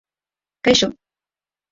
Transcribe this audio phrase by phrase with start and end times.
[0.67, 0.89] Kaixo.